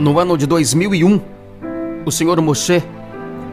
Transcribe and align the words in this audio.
No 0.00 0.18
ano 0.18 0.38
de 0.38 0.46
2001, 0.46 1.20
o 2.06 2.10
Sr. 2.10 2.40
Moshe, 2.40 2.82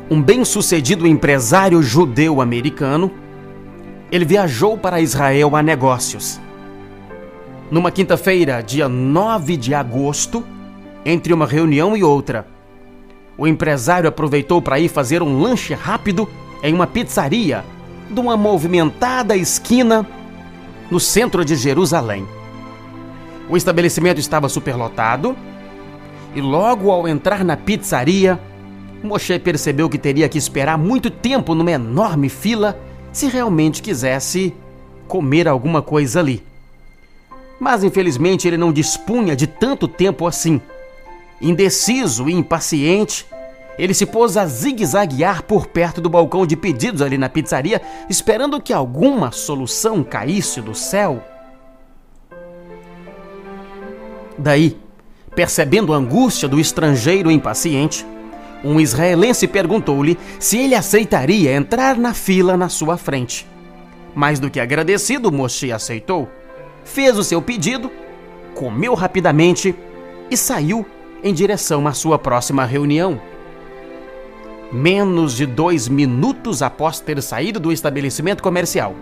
um 0.10 0.22
bem-sucedido 0.22 1.06
empresário 1.06 1.84
judeu-americano, 1.84 3.12
ele 4.10 4.24
viajou 4.24 4.78
para 4.78 5.02
Israel 5.02 5.58
a 5.58 5.62
negócios. 5.62 6.40
Numa 7.70 7.92
quinta-feira, 7.92 8.64
dia 8.64 8.88
9 8.88 9.58
de 9.58 9.74
agosto, 9.74 10.42
entre 11.06 11.34
uma 11.34 11.46
reunião 11.46 11.98
e 11.98 12.04
outra, 12.06 12.48
o 13.38 13.46
empresário 13.46 14.08
aproveitou 14.08 14.62
para 14.62 14.80
ir 14.80 14.88
fazer 14.88 15.22
um 15.22 15.42
lanche 15.42 15.74
rápido 15.74 16.30
em 16.64 16.74
uma 16.74 16.88
pizzaria 16.88 17.66
de 18.10 18.22
uma 18.22 18.38
movimentada 18.38 19.36
esquina 19.36 20.08
no 20.90 20.98
centro 20.98 21.44
de 21.44 21.58
Jerusalém. 21.58 22.26
O 23.50 23.58
estabelecimento 23.58 24.22
estava 24.22 24.48
superlotado 24.48 25.36
e 26.38 26.42
logo 26.42 26.92
ao 26.92 27.08
entrar 27.08 27.44
na 27.44 27.58
pizzaria, 27.58 28.40
Moshe 29.02 29.40
percebeu 29.40 29.90
que 29.90 29.98
teria 29.98 30.30
que 30.30 30.38
esperar 30.38 30.78
muito 30.78 31.10
tempo 31.10 31.56
numa 31.56 31.72
enorme 31.72 32.30
fila 32.30 32.80
se 33.12 33.26
realmente 33.26 33.82
quisesse 33.82 34.54
comer 35.08 35.48
alguma 35.48 35.82
coisa 35.82 36.20
ali. 36.20 36.44
Mas 37.60 37.84
infelizmente 37.84 38.48
ele 38.48 38.56
não 38.56 38.72
dispunha 38.72 39.36
de 39.36 39.48
tanto 39.48 39.88
tempo 39.88 40.28
assim. 40.28 40.62
Indeciso 41.42 42.30
e 42.30 42.34
impaciente, 42.34 43.26
ele 43.76 43.96
se 43.96 44.06
pôs 44.06 44.38
a 44.38 44.46
zigue-zaguear 44.46 45.42
por 45.42 45.66
perto 45.66 46.00
do 46.00 46.08
balcão 46.08 46.46
de 46.46 46.56
pedidos 46.56 47.02
ali 47.02 47.18
na 47.18 47.30
pizzaria, 47.30 47.82
esperando 48.08 48.62
que 48.62 48.72
alguma 48.72 49.32
solução 49.32 50.04
caísse 50.04 50.62
do 50.62 50.76
céu. 50.76 51.20
Daí, 54.38 54.78
Percebendo 55.38 55.94
a 55.94 55.98
angústia 55.98 56.50
do 56.50 56.60
estrangeiro 56.60 57.30
impaciente, 57.30 58.04
um 58.64 58.80
israelense 58.80 59.48
perguntou-lhe 59.48 60.18
se 60.40 60.58
ele 60.58 60.74
aceitaria 60.74 61.54
entrar 61.56 61.96
na 61.96 62.12
fila 62.12 62.58
na 62.58 62.70
sua 62.70 62.98
frente. 62.98 63.48
Mais 64.16 64.40
do 64.40 64.50
que 64.50 64.60
agradecido, 64.60 65.32
Moshe 65.32 65.72
aceitou, 65.72 66.28
fez 66.84 67.20
o 67.20 67.24
seu 67.24 67.40
pedido, 67.40 67.92
comeu 68.56 68.96
rapidamente 68.96 69.76
e 70.32 70.36
saiu 70.36 70.84
em 71.24 71.36
direção 71.36 71.86
à 71.86 71.94
sua 71.94 72.18
próxima 72.18 72.66
reunião. 72.66 73.22
Menos 74.72 75.36
de 75.36 75.46
dois 75.46 75.88
minutos 75.88 76.64
após 76.64 77.00
ter 77.00 77.22
saído 77.22 77.60
do 77.60 77.72
estabelecimento 77.72 78.42
comercial, 78.42 78.96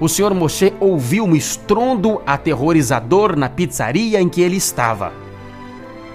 o 0.00 0.08
Sr. 0.08 0.32
Moshe 0.32 0.72
ouviu 0.80 1.26
um 1.26 1.36
estrondo 1.36 2.22
aterrorizador 2.24 3.36
na 3.36 3.50
pizzaria 3.50 4.18
em 4.18 4.30
que 4.30 4.40
ele 4.40 4.56
estava. 4.56 5.23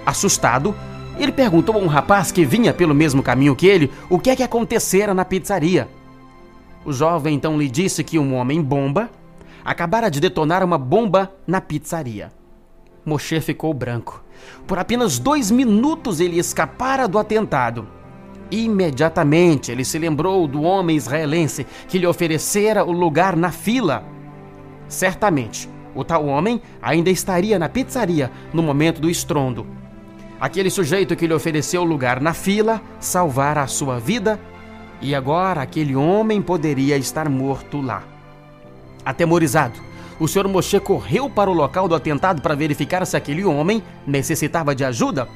Assustado, 0.09 0.73
ele 1.19 1.31
perguntou 1.31 1.75
a 1.75 1.77
um 1.77 1.85
rapaz 1.85 2.31
que 2.31 2.43
vinha 2.43 2.73
pelo 2.73 2.95
mesmo 2.95 3.21
caminho 3.21 3.55
que 3.55 3.67
ele 3.67 3.91
o 4.09 4.17
que 4.17 4.31
é 4.31 4.35
que 4.35 4.41
acontecera 4.41 5.13
na 5.13 5.23
pizzaria. 5.23 5.87
O 6.83 6.91
jovem 6.91 7.35
então 7.35 7.59
lhe 7.59 7.69
disse 7.69 8.03
que 8.03 8.17
um 8.17 8.33
homem-bomba 8.33 9.11
acabara 9.63 10.09
de 10.09 10.19
detonar 10.19 10.63
uma 10.63 10.79
bomba 10.79 11.31
na 11.45 11.61
pizzaria. 11.61 12.31
Moshe 13.05 13.39
ficou 13.39 13.71
branco. 13.71 14.23
Por 14.65 14.79
apenas 14.79 15.19
dois 15.19 15.51
minutos 15.51 16.19
ele 16.19 16.39
escapara 16.39 17.07
do 17.07 17.19
atentado. 17.19 17.87
Imediatamente 18.49 19.71
ele 19.71 19.85
se 19.85 19.99
lembrou 19.99 20.47
do 20.47 20.63
homem 20.63 20.97
israelense 20.97 21.67
que 21.87 21.99
lhe 21.99 22.07
oferecera 22.07 22.83
o 22.83 22.91
lugar 22.91 23.35
na 23.35 23.51
fila. 23.51 24.03
Certamente, 24.87 25.69
o 25.93 26.03
tal 26.03 26.25
homem 26.25 26.59
ainda 26.81 27.11
estaria 27.11 27.59
na 27.59 27.69
pizzaria 27.69 28.31
no 28.51 28.63
momento 28.63 28.99
do 28.99 29.07
estrondo 29.07 29.77
Aquele 30.39 30.69
sujeito 30.69 31.15
que 31.17 31.27
lhe 31.27 31.33
ofereceu 31.33 31.83
lugar 31.83 32.21
na 32.21 32.33
fila 32.33 32.81
salvara 32.99 33.61
a 33.61 33.67
sua 33.67 33.99
vida 33.99 34.39
e 35.01 35.13
agora 35.13 35.61
aquele 35.61 35.95
homem 35.95 36.41
poderia 36.41 36.95
estar 36.95 37.27
morto 37.27 37.81
lá. 37.81 38.03
Atemorizado, 39.03 39.79
o 40.17 40.27
Sr. 40.27 40.47
Moshe 40.47 40.79
correu 40.79 41.29
para 41.29 41.49
o 41.49 41.53
local 41.53 41.87
do 41.87 41.95
atentado 41.95 42.41
para 42.41 42.55
verificar 42.55 43.05
se 43.05 43.17
aquele 43.17 43.43
homem 43.43 43.83
necessitava 44.07 44.73
de 44.73 44.85
ajuda, 44.85 45.27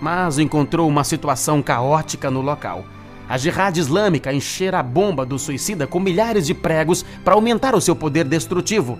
mas 0.00 0.38
encontrou 0.38 0.88
uma 0.88 1.04
situação 1.04 1.62
caótica 1.62 2.30
no 2.30 2.40
local. 2.40 2.84
A 3.28 3.36
Jihad 3.38 3.76
Islâmica 3.76 4.32
enchera 4.32 4.80
a 4.80 4.82
bomba 4.82 5.24
do 5.24 5.38
suicida 5.38 5.86
com 5.86 6.00
milhares 6.00 6.46
de 6.46 6.54
pregos 6.54 7.04
para 7.24 7.34
aumentar 7.34 7.74
o 7.74 7.80
seu 7.80 7.94
poder 7.94 8.24
destrutivo. 8.24 8.98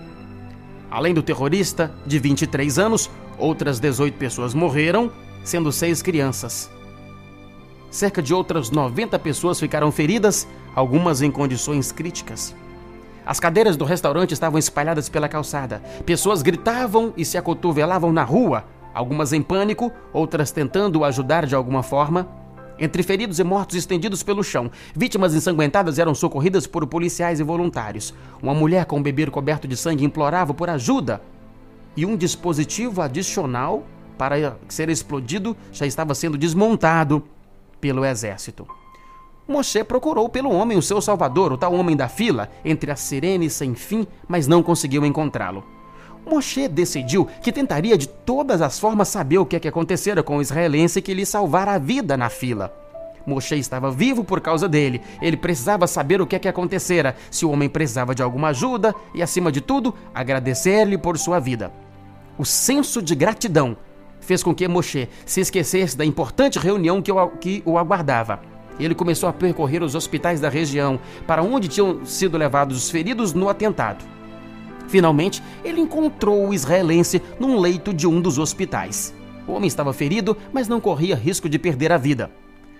Além 0.93 1.11
do 1.11 1.23
terrorista, 1.23 1.91
de 2.05 2.19
23 2.19 2.77
anos, 2.77 3.09
outras 3.39 3.79
18 3.79 4.15
pessoas 4.15 4.53
morreram 4.53 5.11
sendo 5.43 5.71
seis 5.71 6.03
crianças. 6.03 6.69
Cerca 7.89 8.21
de 8.21 8.31
outras 8.31 8.69
90 8.69 9.17
pessoas 9.17 9.59
ficaram 9.59 9.91
feridas, 9.91 10.47
algumas 10.75 11.23
em 11.23 11.31
condições 11.31 11.91
críticas. 11.91 12.55
As 13.25 13.39
cadeiras 13.39 13.75
do 13.75 13.85
restaurante 13.85 14.33
estavam 14.33 14.59
espalhadas 14.59 15.09
pela 15.09 15.27
calçada. 15.27 15.81
Pessoas 16.05 16.43
gritavam 16.43 17.11
e 17.17 17.25
se 17.25 17.39
acotovelavam 17.39 18.13
na 18.13 18.23
rua, 18.23 18.63
algumas 18.93 19.33
em 19.33 19.41
pânico, 19.41 19.91
outras 20.13 20.51
tentando 20.51 21.03
ajudar 21.03 21.47
de 21.47 21.55
alguma 21.55 21.81
forma. 21.81 22.27
Entre 22.79 23.03
feridos 23.03 23.39
e 23.39 23.43
mortos 23.43 23.75
estendidos 23.75 24.23
pelo 24.23 24.43
chão, 24.43 24.71
vítimas 24.95 25.35
ensanguentadas 25.35 25.99
eram 25.99 26.15
socorridas 26.15 26.65
por 26.65 26.85
policiais 26.87 27.39
e 27.39 27.43
voluntários. 27.43 28.13
Uma 28.41 28.53
mulher 28.53 28.85
com 28.85 28.97
um 28.97 29.03
bebê 29.03 29.25
coberto 29.27 29.67
de 29.67 29.77
sangue 29.77 30.03
implorava 30.03 30.53
por 30.53 30.69
ajuda. 30.69 31.21
E 31.95 32.05
um 32.05 32.17
dispositivo 32.17 33.01
adicional 33.01 33.83
para 34.17 34.57
ser 34.67 34.89
explodido 34.89 35.55
já 35.71 35.85
estava 35.85 36.15
sendo 36.15 36.37
desmontado 36.37 37.23
pelo 37.79 38.03
exército. 38.03 38.67
Moshe 39.47 39.83
procurou 39.83 40.29
pelo 40.29 40.51
homem, 40.51 40.77
o 40.77 40.81
seu 40.81 41.01
salvador, 41.01 41.51
o 41.51 41.57
tal 41.57 41.73
homem 41.73 41.95
da 41.95 42.07
fila, 42.07 42.49
entre 42.63 42.89
as 42.89 43.01
sirenes 43.01 43.53
sem 43.53 43.75
fim, 43.75 44.07
mas 44.27 44.47
não 44.47 44.63
conseguiu 44.63 45.05
encontrá-lo. 45.05 45.63
Moshe 46.25 46.67
decidiu 46.67 47.27
que 47.41 47.51
tentaria 47.51 47.97
de 47.97 48.07
todas 48.07 48.61
as 48.61 48.79
formas 48.79 49.09
saber 49.09 49.37
o 49.37 49.45
que, 49.45 49.55
é 49.55 49.59
que 49.59 49.67
acontecera 49.67 50.23
com 50.23 50.37
o 50.37 50.41
israelense 50.41 51.01
que 51.01 51.13
lhe 51.13 51.25
salvara 51.25 51.73
a 51.73 51.77
vida 51.77 52.15
na 52.15 52.29
fila. 52.29 52.73
Moshe 53.25 53.55
estava 53.55 53.89
vivo 53.91 54.23
por 54.23 54.41
causa 54.41 54.67
dele. 54.67 55.01
Ele 55.21 55.37
precisava 55.37 55.87
saber 55.87 56.21
o 56.21 56.27
que 56.27 56.35
é 56.35 56.39
que 56.39 56.47
acontecera, 56.47 57.15
se 57.31 57.45
o 57.45 57.51
homem 57.51 57.69
precisava 57.69 58.13
de 58.13 58.21
alguma 58.21 58.49
ajuda 58.49 58.93
e, 59.13 59.21
acima 59.21 59.51
de 59.51 59.61
tudo, 59.61 59.93
agradecer-lhe 60.13 60.97
por 60.97 61.17
sua 61.17 61.39
vida. 61.39 61.71
O 62.37 62.45
senso 62.45 63.01
de 63.01 63.15
gratidão 63.15 63.77
fez 64.19 64.41
com 64.41 64.55
que 64.55 64.67
Moshe 64.67 65.09
se 65.25 65.41
esquecesse 65.41 65.97
da 65.97 66.05
importante 66.05 66.59
reunião 66.59 67.01
que 67.01 67.11
o, 67.11 67.27
que 67.29 67.61
o 67.65 67.77
aguardava. 67.77 68.41
Ele 68.79 68.95
começou 68.95 69.29
a 69.29 69.33
percorrer 69.33 69.83
os 69.83 69.93
hospitais 69.93 70.39
da 70.41 70.49
região, 70.49 70.99
para 71.27 71.43
onde 71.43 71.67
tinham 71.67 72.03
sido 72.05 72.37
levados 72.37 72.77
os 72.77 72.89
feridos 72.89 73.33
no 73.33 73.47
atentado. 73.47 74.12
Finalmente, 74.87 75.41
ele 75.63 75.81
encontrou 75.81 76.47
o 76.47 76.53
israelense 76.53 77.21
num 77.39 77.59
leito 77.59 77.93
de 77.93 78.07
um 78.07 78.21
dos 78.21 78.37
hospitais. 78.37 79.13
O 79.47 79.53
homem 79.53 79.67
estava 79.67 79.93
ferido, 79.93 80.37
mas 80.51 80.67
não 80.67 80.79
corria 80.79 81.15
risco 81.15 81.49
de 81.49 81.59
perder 81.59 81.91
a 81.91 81.97
vida. 81.97 82.31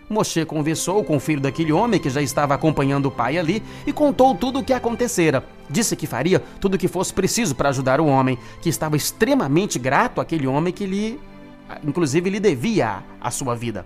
Moshe 0.09 0.46
conversou 0.46 1.03
com 1.03 1.18
o 1.18 1.19
filho 1.19 1.42
daquele 1.42 1.72
homem 1.72 2.00
que 2.00 2.09
já 2.09 2.22
estava 2.22 2.53
acompanhando 2.53 3.08
o 3.08 3.12
pai 3.12 3.38
ali 3.38 3.63
e 3.88 3.94
contou 3.94 4.36
tudo 4.36 4.59
o 4.59 4.63
que 4.63 4.74
acontecera. 4.74 5.44
Disse 5.69 5.96
que 5.96 6.06
faria 6.06 6.40
tudo 6.59 6.75
o 6.75 6.78
que 6.78 6.88
fosse 6.88 7.13
preciso 7.13 7.56
para 7.56 7.69
ajudar 7.69 8.00
o 8.00 8.06
homem, 8.06 8.38
que 8.62 8.69
estava 8.69 8.96
extremamente 8.96 9.80
grato 9.80 10.22
àquele 10.22 10.46
homem 10.46 10.74
que 10.74 10.86
lhe 10.86 11.19
inclusive 11.84 12.30
lhe 12.30 12.40
devia 12.40 13.03
a 13.19 13.31
sua 13.31 13.56
vida. 13.56 13.86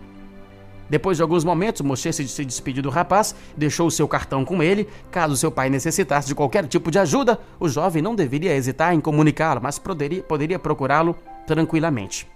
Depois 0.89 1.17
de 1.17 1.23
alguns 1.23 1.43
momentos, 1.43 1.81
Moshe 1.81 2.11
se 2.13 2.45
despediu 2.45 2.81
do 2.81 2.89
rapaz, 2.89 3.35
deixou 3.55 3.89
seu 3.91 4.07
cartão 4.07 4.45
com 4.45 4.63
ele. 4.63 4.87
Caso 5.11 5.35
seu 5.35 5.51
pai 5.51 5.69
necessitasse 5.69 6.27
de 6.27 6.35
qualquer 6.35 6.65
tipo 6.67 6.89
de 6.89 6.99
ajuda, 6.99 7.39
o 7.59 7.67
jovem 7.67 8.01
não 8.01 8.15
deveria 8.15 8.56
hesitar 8.56 8.94
em 8.94 9.01
comunicá-lo, 9.01 9.59
mas 9.62 9.77
poderia, 9.77 10.23
poderia 10.23 10.57
procurá-lo 10.57 11.15
tranquilamente. 11.45 12.27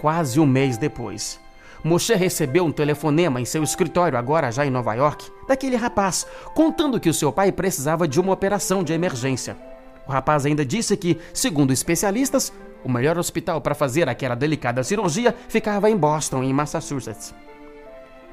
Quase 0.00 0.40
um 0.40 0.46
mês 0.46 0.76
depois, 0.76 1.38
Moshe 1.84 2.14
recebeu 2.14 2.64
um 2.64 2.72
telefonema 2.72 3.40
em 3.40 3.44
seu 3.44 3.62
escritório, 3.62 4.18
agora 4.18 4.50
já 4.50 4.64
em 4.64 4.70
Nova 4.70 4.94
York, 4.94 5.30
daquele 5.48 5.76
rapaz, 5.76 6.26
contando 6.54 7.00
que 7.00 7.08
o 7.08 7.14
seu 7.14 7.32
pai 7.32 7.50
precisava 7.50 8.06
de 8.06 8.20
uma 8.20 8.32
operação 8.32 8.84
de 8.84 8.92
emergência. 8.92 9.56
O 10.06 10.12
rapaz 10.12 10.46
ainda 10.46 10.64
disse 10.64 10.96
que, 10.96 11.18
segundo 11.32 11.72
especialistas, 11.72 12.52
o 12.84 12.90
melhor 12.90 13.18
hospital 13.18 13.60
para 13.60 13.74
fazer 13.74 14.08
aquela 14.08 14.34
delicada 14.34 14.82
cirurgia 14.82 15.34
ficava 15.48 15.90
em 15.90 15.96
Boston, 15.96 16.42
em 16.42 16.52
Massachusetts. 16.52 17.34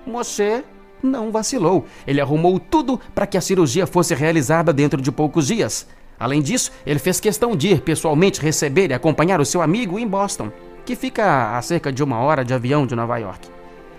Moshe 0.06 0.64
não 1.02 1.32
vacilou. 1.32 1.86
Ele 2.06 2.22
arrumou 2.22 2.60
tudo 2.60 3.00
para 3.14 3.28
que 3.28 3.38
a 3.38 3.42
cirurgia 3.42 3.88
fosse 3.88 4.14
realizada 4.14 4.74
dentro 4.74 5.02
de 5.02 5.12
poucos 5.12 5.48
dias. 5.48 5.88
Além 6.20 6.42
disso, 6.42 6.72
ele 6.86 7.00
fez 7.00 7.20
questão 7.20 7.56
de 7.56 7.70
ir 7.70 7.82
pessoalmente 7.82 8.42
receber 8.42 8.92
e 8.92 8.94
acompanhar 8.94 9.40
o 9.40 9.46
seu 9.46 9.62
amigo 9.62 9.98
em 9.98 10.08
Boston, 10.08 10.52
que 10.86 10.96
fica 10.96 11.58
a 11.58 11.62
cerca 11.62 11.92
de 11.92 12.04
uma 12.04 12.20
hora 12.20 12.44
de 12.44 12.54
avião 12.54 12.86
de 12.86 12.96
Nova 12.96 13.18
York. 13.18 13.48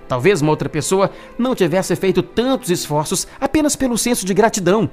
Talvez 0.06 0.42
uma 0.42 0.50
outra 0.50 0.68
pessoa 0.68 1.10
não 1.38 1.54
tivesse 1.54 1.94
feito 1.96 2.22
tantos 2.22 2.68
esforços 2.68 3.26
apenas 3.40 3.76
pelo 3.76 3.96
senso 3.96 4.26
de 4.26 4.34
gratidão 4.34 4.90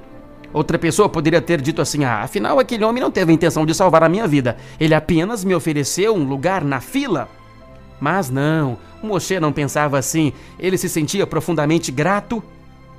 Outra 0.52 0.78
pessoa 0.78 1.08
poderia 1.08 1.40
ter 1.40 1.60
dito 1.60 1.82
assim: 1.82 2.04
ah, 2.04 2.22
afinal, 2.22 2.58
aquele 2.58 2.84
homem 2.84 3.02
não 3.02 3.10
teve 3.10 3.30
a 3.30 3.34
intenção 3.34 3.66
de 3.66 3.74
salvar 3.74 4.02
a 4.02 4.08
minha 4.08 4.26
vida, 4.26 4.56
ele 4.80 4.94
apenas 4.94 5.44
me 5.44 5.54
ofereceu 5.54 6.14
um 6.14 6.24
lugar 6.24 6.64
na 6.64 6.80
fila. 6.80 7.28
Mas 8.00 8.30
não, 8.30 8.78
Moshe 9.02 9.40
não 9.40 9.52
pensava 9.52 9.98
assim. 9.98 10.32
Ele 10.58 10.78
se 10.78 10.88
sentia 10.88 11.26
profundamente 11.26 11.90
grato, 11.90 12.42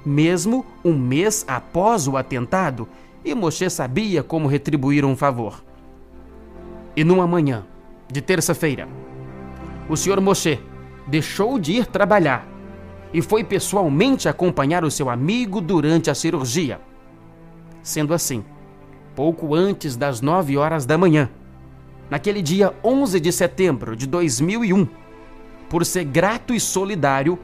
mesmo 0.06 0.66
um 0.84 0.94
mês 0.94 1.46
após 1.48 2.08
o 2.08 2.18
atentado, 2.18 2.88
e 3.24 3.34
Moshe 3.34 3.70
sabia 3.70 4.22
como 4.22 4.48
retribuir 4.48 5.06
um 5.06 5.16
favor. 5.16 5.64
E 6.96 7.04
numa 7.04 7.26
manhã 7.26 7.66
de 8.12 8.22
terça-feira, 8.22 8.88
o 9.88 9.96
senhor 9.96 10.20
Moshe 10.20 10.60
deixou 11.08 11.58
de 11.58 11.74
ir 11.74 11.86
trabalhar 11.86 12.46
e 13.14 13.22
foi 13.22 13.44
pessoalmente 13.44 14.28
acompanhar 14.28 14.84
o 14.84 14.92
seu 14.92 15.10
amigo 15.10 15.62
durante 15.62 16.10
a 16.10 16.16
cirurgia. 16.16 16.80
Sendo 17.82 18.14
assim, 18.14 18.44
pouco 19.16 19.56
antes 19.56 19.96
das 19.96 20.22
nove 20.22 20.58
horas 20.58 20.86
da 20.86 20.98
manhã, 20.98 21.30
naquele 22.10 22.42
dia 22.42 22.74
11 22.84 23.20
de 23.20 23.32
setembro 23.32 23.96
de 23.96 24.08
2001, 24.08 24.88
por 25.70 25.86
ser 25.86 26.04
grato 26.04 26.54
e 26.54 26.60
solidário, 26.60 27.38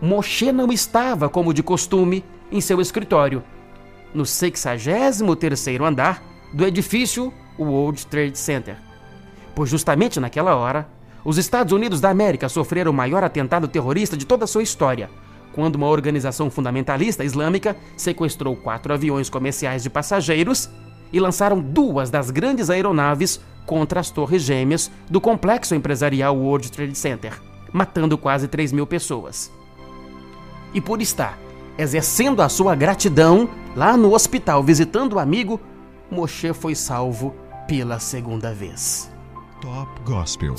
Moshe 0.00 0.50
não 0.50 0.72
estava, 0.72 1.28
como 1.28 1.54
de 1.54 1.62
costume, 1.62 2.24
em 2.50 2.60
seu 2.60 2.80
escritório, 2.80 3.42
no 4.14 4.24
63º 4.24 5.84
andar 5.84 6.22
do 6.52 6.66
edifício 6.66 7.32
World 7.58 8.06
Trade 8.06 8.38
Center. 8.38 8.76
Pois 9.54 9.70
justamente 9.70 10.18
naquela 10.18 10.56
hora, 10.56 10.88
os 11.24 11.36
Estados 11.36 11.72
Unidos 11.72 12.00
da 12.00 12.08
América 12.08 12.48
sofreram 12.48 12.90
o 12.90 12.94
maior 12.94 13.22
atentado 13.22 13.68
terrorista 13.68 14.16
de 14.16 14.24
toda 14.24 14.44
a 14.44 14.48
sua 14.48 14.62
história, 14.62 15.10
quando 15.52 15.76
uma 15.76 15.88
organização 15.88 16.50
fundamentalista 16.50 17.24
islâmica 17.24 17.76
sequestrou 17.96 18.56
quatro 18.56 18.92
aviões 18.92 19.28
comerciais 19.28 19.82
de 19.82 19.90
passageiros 19.90 20.70
e 21.12 21.18
lançaram 21.18 21.60
duas 21.60 22.10
das 22.10 22.30
grandes 22.30 22.70
aeronaves 22.70 23.40
contra 23.66 24.00
as 24.00 24.10
torres 24.10 24.42
gêmeas 24.42 24.90
do 25.08 25.20
complexo 25.20 25.74
empresarial 25.74 26.36
World 26.36 26.70
Trade 26.70 26.94
Center, 26.94 27.40
matando 27.72 28.16
quase 28.16 28.48
3 28.48 28.72
mil 28.72 28.86
pessoas. 28.86 29.50
E 30.72 30.80
por 30.80 31.00
estar 31.00 31.38
exercendo 31.78 32.42
a 32.42 32.48
sua 32.48 32.74
gratidão 32.74 33.48
lá 33.74 33.96
no 33.96 34.14
hospital 34.14 34.62
visitando 34.62 35.14
o 35.14 35.18
amigo, 35.18 35.60
Moshe 36.10 36.52
foi 36.52 36.74
salvo 36.74 37.34
pela 37.66 37.98
segunda 37.98 38.52
vez. 38.52 39.10
Top 39.60 39.88
Gospel. 40.04 40.54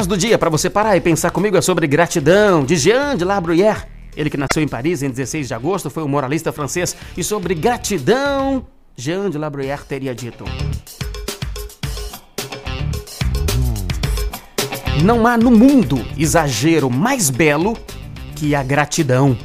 Frase 0.00 0.08
do 0.08 0.16
dia 0.16 0.38
para 0.38 0.48
você 0.48 0.70
parar 0.70 0.96
e 0.96 1.00
pensar 1.00 1.30
comigo 1.30 1.58
é 1.58 1.60
sobre 1.60 1.86
gratidão, 1.86 2.64
de 2.64 2.74
Jean 2.74 3.14
de 3.14 3.22
La 3.22 3.38
Bruyère. 3.38 3.82
Ele 4.16 4.30
que 4.30 4.36
nasceu 4.38 4.62
em 4.62 4.68
Paris 4.68 5.02
em 5.02 5.10
16 5.10 5.48
de 5.48 5.52
agosto 5.52 5.90
foi 5.90 6.02
um 6.02 6.08
moralista 6.08 6.50
francês 6.52 6.96
e 7.18 7.22
sobre 7.22 7.54
gratidão, 7.54 8.64
Jean 8.96 9.28
de 9.28 9.36
La 9.36 9.50
Bruyère 9.50 9.82
teria 9.86 10.14
dito: 10.14 10.44
Não 15.04 15.26
há 15.26 15.36
no 15.36 15.50
mundo 15.50 16.02
exagero 16.16 16.88
mais 16.88 17.28
belo 17.28 17.76
que 18.34 18.54
a 18.54 18.62
gratidão. 18.62 19.36